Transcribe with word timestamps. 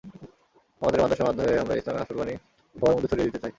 আমাদের 0.81 0.99
মাদ্রাসার 1.01 1.27
মাধ্যমে 1.27 1.53
আমরা 1.57 1.75
ইসলামে 1.75 2.01
আসল 2.01 2.15
বাণী 2.17 2.33
সবার 2.75 2.93
মধ্যে 2.95 3.09
ছড়িয়ে 3.11 3.27
দিতে 3.27 3.39
চাই। 3.39 3.49